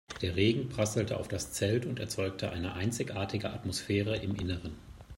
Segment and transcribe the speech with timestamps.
[0.23, 4.75] Der Regen prasselte auf das Zelt und erzeugte eine einzigartige Atmosphäre im Innern.